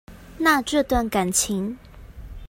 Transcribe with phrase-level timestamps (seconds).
[0.39, 1.77] 那這段感情